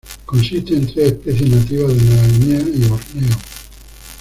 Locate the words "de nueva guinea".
1.95-2.61